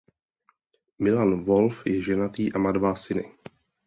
[0.97, 3.31] Milan Volf je ženatý a má dva syny.